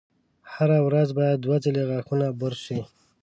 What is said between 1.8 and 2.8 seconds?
غاښونه برش شي.